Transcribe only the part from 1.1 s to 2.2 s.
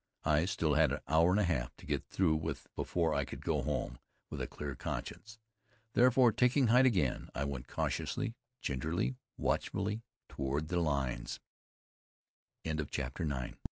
and a half to get